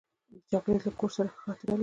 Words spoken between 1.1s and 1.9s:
سره خاطره لري.